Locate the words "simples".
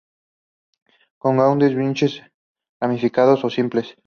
3.51-3.87